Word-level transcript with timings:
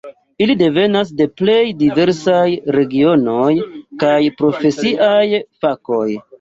Ili 0.43 0.53
devenas 0.61 1.11
de 1.19 1.27
plej 1.41 1.59
diversaj 1.83 2.41
regionoj 2.79 3.53
kaj 4.07 4.19
profesiaj 4.43 5.23
fakoj. 5.41 6.05